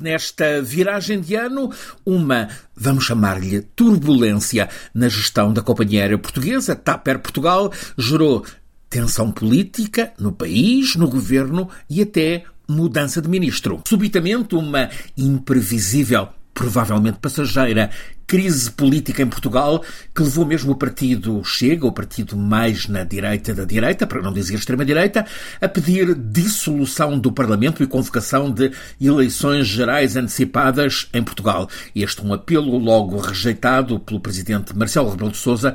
[0.00, 1.70] Nesta viragem de ano,
[2.04, 8.44] uma, vamos chamar-lhe, turbulência na gestão da companhia aérea portuguesa, TAP Air Portugal, gerou
[8.88, 13.82] tensão política no país, no governo e até mudança de ministro.
[13.86, 16.28] Subitamente, uma imprevisível
[16.60, 17.88] provavelmente passageira,
[18.26, 19.82] crise política em Portugal
[20.14, 24.30] que levou mesmo o partido Chega, o partido mais na direita da direita, para não
[24.30, 25.24] dizer extrema-direita,
[25.58, 31.66] a pedir dissolução do Parlamento e convocação de eleições gerais antecipadas em Portugal.
[31.96, 35.74] Este um apelo logo rejeitado pelo presidente Marcelo Rebelo de Sousa,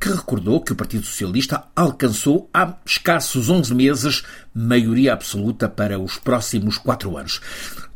[0.00, 6.18] que recordou que o Partido Socialista alcançou há escassos 11 meses maioria absoluta para os
[6.18, 7.40] próximos quatro anos.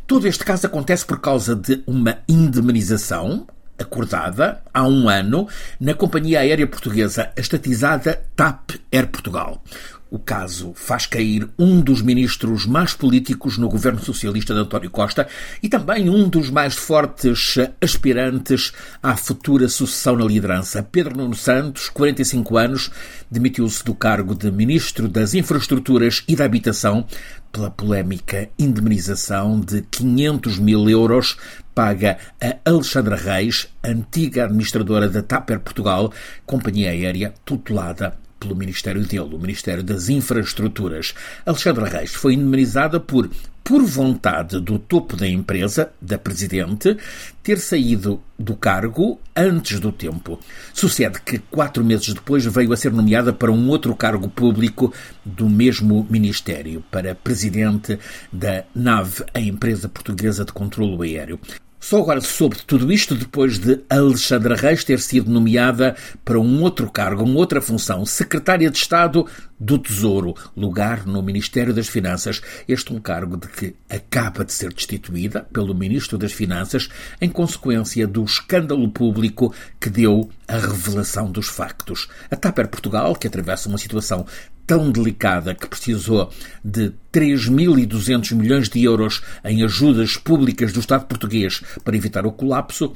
[0.09, 3.47] Todo este caso acontece por causa de uma indemnização
[3.79, 5.47] acordada há um ano
[5.79, 9.63] na companhia aérea portuguesa, estatizada TAP Air Portugal.
[10.11, 15.29] O caso faz cair um dos ministros mais políticos no governo socialista de António Costa
[15.63, 20.83] e também um dos mais fortes aspirantes à futura sucessão na liderança.
[20.83, 22.91] Pedro Nuno Santos, 45 anos,
[23.31, 27.07] demitiu-se do cargo de ministro das Infraestruturas e da Habitação
[27.53, 31.37] pela polémica indemnização de 500 mil euros
[31.75, 36.13] paga a Alexandra Reis, antiga administradora da TAPER Portugal,
[36.45, 41.15] companhia aérea tutelada pelo Ministério dele, o Ministério das Infraestruturas.
[41.45, 43.29] Alexandra Reis foi indemnizada por
[43.69, 46.97] por vontade do topo da empresa, da presidente,
[47.43, 50.41] ter saído do cargo antes do tempo.
[50.73, 54.91] Sucede que quatro meses depois veio a ser nomeada para um outro cargo público
[55.23, 57.99] do mesmo Ministério, para presidente
[58.33, 61.39] da NAV, a empresa portuguesa de controlo aéreo.
[61.81, 65.95] Só agora soube de tudo isto depois de Alexandra Reis ter sido nomeada
[66.25, 69.25] para um outro cargo, uma outra função, Secretária de Estado
[69.59, 72.43] do Tesouro, lugar no Ministério das Finanças.
[72.67, 76.89] Este um cargo de que acaba de ser destituída pelo Ministro das Finanças
[77.21, 82.09] em consequência do escândalo público que deu a revelação dos factos.
[82.31, 84.27] A TAPER Portugal, que atravessa uma situação
[84.69, 86.31] tão delicada que precisou
[86.63, 92.93] de 3.200 milhões de euros em ajudas públicas do Estado português para evitar o colapso,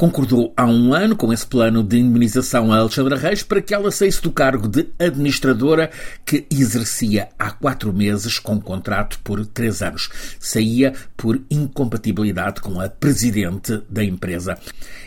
[0.00, 3.90] concordou há um ano com esse plano de indemnização a Alexandra Reis para que ela
[3.90, 5.90] saísse do cargo de administradora
[6.24, 10.08] que exercia há quatro meses com contrato por três anos.
[10.40, 14.56] Saía por incompatibilidade com a presidente da empresa.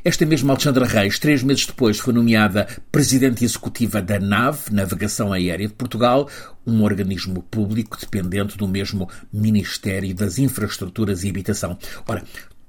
[0.06, 5.68] Esta mesma Alexandra Reis, três meses depois, foi nomeada presidente executiva da NAV, Navegação Aérea
[5.68, 6.30] de Portugal,
[6.68, 11.80] um organismo público dependente do mesmo Ministério das Infraestruturas e Habitação.
[12.08, 12.24] Ora,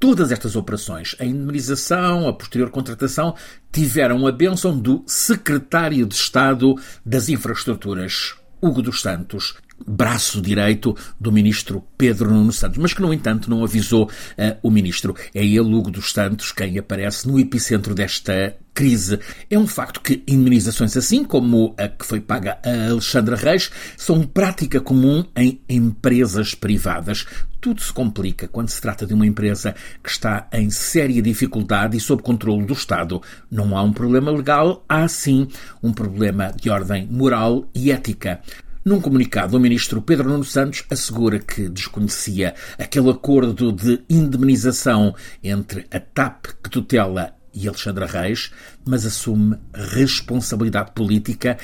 [0.05, 3.35] Todas estas operações, a indemnização, a posterior contratação,
[3.73, 6.75] tiveram a bênção do secretário de Estado
[7.07, 9.55] das Infraestruturas, Hugo dos Santos,
[9.87, 14.11] braço direito do ministro Pedro Nuno Santos, mas que, no entanto, não avisou uh,
[14.63, 15.15] o ministro.
[15.35, 19.21] É ele, Hugo dos Santos, quem aparece no epicentro desta crise.
[19.49, 24.27] É um facto que indemnizações assim, como a que foi paga a Alexandra Reis, são
[24.27, 27.25] prática comum em empresas privadas.
[27.61, 32.01] Tudo se complica quando se trata de uma empresa que está em séria dificuldade e
[32.01, 33.23] sob controle do Estado.
[33.51, 35.49] Não há um problema legal, há sim
[35.83, 38.41] um problema de ordem moral e ética.
[38.85, 45.87] Num comunicado, o ministro Pedro Nuno Santos assegura que desconhecia aquele acordo de indemnização entre
[45.91, 48.53] a TAP, que tutela e Alexandra Reis,
[48.85, 51.57] mas assume responsabilidade política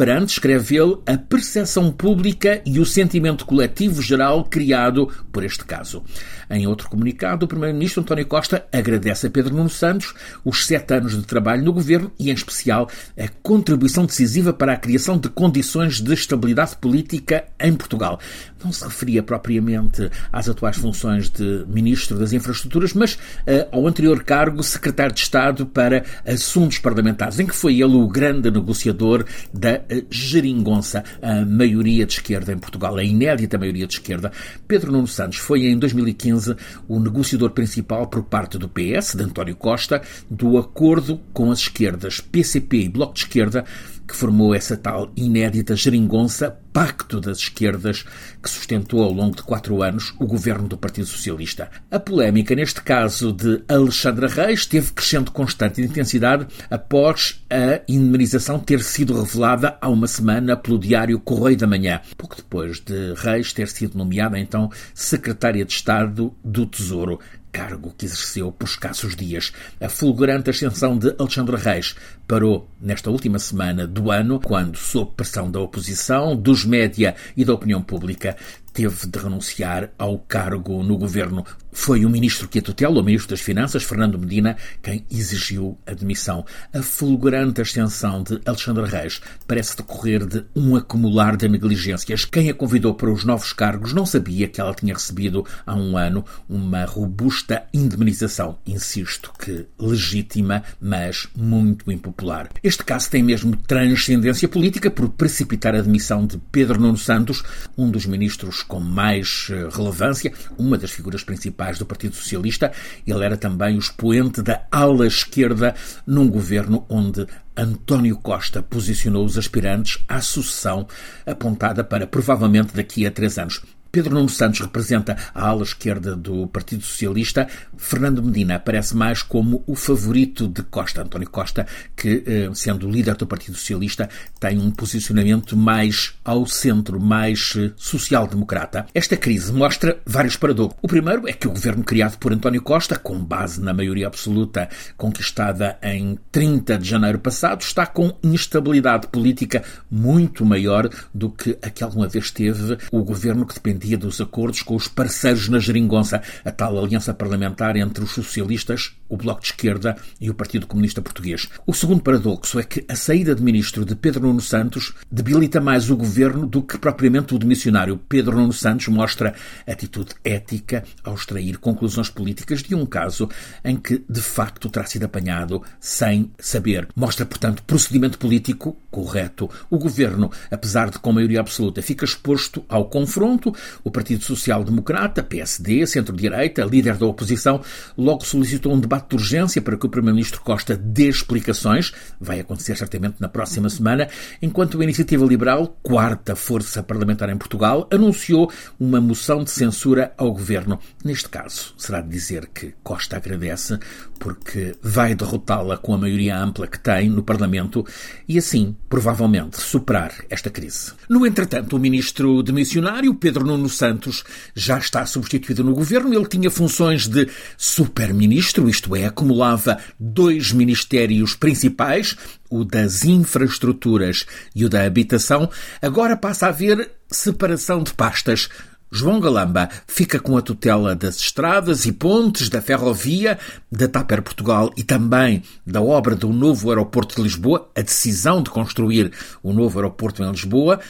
[0.00, 6.02] perante, escreve ele, a percepção pública e o sentimento coletivo geral criado por este caso.
[6.48, 11.14] Em outro comunicado, o Primeiro-Ministro António Costa agradece a Pedro Nuno Santos os sete anos
[11.14, 16.00] de trabalho no governo e, em especial, a contribuição decisiva para a criação de condições
[16.00, 18.18] de estabilidade política em Portugal.
[18.64, 24.24] Não se referia propriamente às atuais funções de Ministro das Infraestruturas, mas uh, ao anterior
[24.24, 29.80] cargo, Secretário de Estado para Assuntos Parlamentares, em que foi ele o grande negociador da
[30.10, 34.32] geringonça, a maioria de esquerda em Portugal, a inédita maioria de esquerda.
[34.66, 36.56] Pedro Nuno Santos foi em 2015
[36.88, 42.20] o negociador principal por parte do PS, de António Costa, do acordo com as esquerdas
[42.20, 43.64] PCP e Bloco de Esquerda
[44.10, 48.04] que formou essa tal inédita geringonça Pacto das Esquerdas
[48.42, 51.70] que sustentou ao longo de quatro anos o governo do Partido Socialista.
[51.90, 58.58] A polémica, neste caso de Alexandra Reis, teve crescendo constante de intensidade após a indemnização
[58.58, 63.52] ter sido revelada há uma semana pelo diário Correio da Manhã, pouco depois de Reis
[63.52, 67.18] ter sido nomeada então secretária de Estado do Tesouro
[67.52, 69.52] cargo que exerceu por escassos dias.
[69.80, 71.94] A fulgurante ascensão de Alexandre Reis
[72.26, 77.52] parou nesta última semana do ano, quando, sob pressão da oposição, dos média e da
[77.52, 78.36] opinião pública,
[78.72, 81.44] teve de renunciar ao cargo no governo.
[81.72, 85.94] Foi o ministro que a tutela, o ministro das Finanças, Fernando Medina, quem exigiu a
[85.94, 86.44] demissão.
[86.74, 92.24] A fulgurante ascensão de Alexandre Reis parece decorrer de um acumular de negligências.
[92.24, 95.96] Quem a convidou para os novos cargos não sabia que ela tinha recebido há um
[95.96, 98.58] ano uma robusta indemnização.
[98.66, 102.48] Insisto que legítima, mas muito impopular.
[102.62, 107.44] Este caso tem mesmo transcendência política por precipitar a demissão de Pedro Nuno Santos,
[107.78, 112.72] um dos ministros com mais eh, relevância, uma das figuras principais do Partido Socialista.
[113.06, 115.74] Ele era também o expoente da ala esquerda
[116.06, 117.26] num governo onde
[117.56, 120.86] António Costa posicionou os aspirantes à sucessão
[121.26, 123.62] apontada para provavelmente daqui a três anos.
[123.92, 127.48] Pedro Nuno Santos representa a ala esquerda do Partido Socialista.
[127.76, 131.02] Fernando Medina aparece mais como o favorito de Costa.
[131.02, 131.66] António Costa,
[131.96, 134.08] que, eh, sendo líder do Partido Socialista,
[134.38, 138.86] tem um posicionamento mais ao centro, mais eh, social-democrata.
[138.94, 140.78] Esta crise mostra vários paradoxos.
[140.80, 144.68] O primeiro é que o governo criado por António Costa, com base na maioria absoluta
[144.96, 151.70] conquistada em 30 de janeiro passado, está com instabilidade política muito maior do que a
[151.70, 155.58] que alguma vez teve o governo que depende dependia dos acordos com os parceiros na
[155.58, 160.66] geringonça, a tal aliança parlamentar entre os socialistas, o Bloco de Esquerda e o Partido
[160.66, 161.48] Comunista Português.
[161.66, 165.90] O segundo paradoxo é que a saída de ministro de Pedro Nuno Santos debilita mais
[165.90, 168.00] o governo do que propriamente o de missionário.
[168.08, 169.34] Pedro Nuno Santos mostra
[169.66, 173.28] atitude ética ao extrair conclusões políticas de um caso
[173.64, 176.88] em que, de facto, terá sido apanhado sem saber.
[176.94, 179.50] Mostra, portanto, procedimento político correto.
[179.68, 183.52] O governo, apesar de com maioria absoluta, fica exposto ao confronto,
[183.82, 187.60] o Partido Social Democrata, PSD, centro-direita, líder da oposição,
[187.96, 191.92] logo solicitou um debate de urgência para que o Primeiro-Ministro Costa dê explicações.
[192.20, 194.08] Vai acontecer certamente na próxima semana,
[194.40, 200.32] enquanto a Iniciativa Liberal, quarta força parlamentar em Portugal, anunciou uma moção de censura ao
[200.32, 200.78] governo.
[201.04, 203.78] Neste caso, será de dizer que Costa agradece
[204.20, 207.84] porque vai derrotá-la com a maioria ampla que tem no Parlamento
[208.28, 210.92] e assim, provavelmente, superar esta crise.
[211.08, 214.22] No entretanto, o ministro de Missionário, Pedro Nuno Santos,
[214.54, 216.14] já está substituído no governo.
[216.14, 222.14] Ele tinha funções de super-ministro, isto é, acumulava dois ministérios principais,
[222.50, 225.48] o das infraestruturas e o da habitação.
[225.80, 228.50] Agora passa a haver separação de pastas.
[228.92, 233.38] João Galamba fica com a tutela das estradas e pontes, da ferrovia,
[233.70, 238.50] da TAPER Portugal e também da obra do novo aeroporto de Lisboa, a decisão de
[238.50, 239.12] construir
[239.44, 240.80] o novo aeroporto em Lisboa,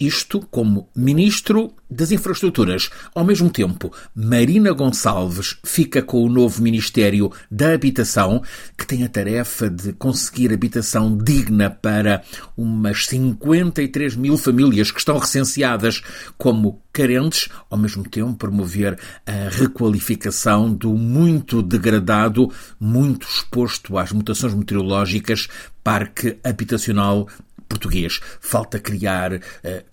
[0.00, 2.90] isto como Ministro das Infraestruturas.
[3.14, 8.42] Ao mesmo tempo, Marina Gonçalves fica com o novo Ministério da Habitação,
[8.76, 12.22] que tem a tarefa de conseguir habitação digna para
[12.56, 16.02] umas 53 mil famílias que estão recenseadas
[16.36, 24.54] como carentes, ao mesmo tempo promover a requalificação do muito degradado, muito exposto às mutações
[24.54, 25.48] meteorológicas,
[25.82, 27.28] parque habitacional
[27.68, 28.20] português.
[28.40, 29.40] Falta criar uh,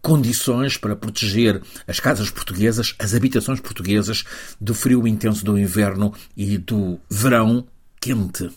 [0.02, 4.24] condições para proteger as casas portuguesas, as habitações portuguesas,
[4.60, 7.66] do frio intenso do inverno e do verão
[8.00, 8.50] quente.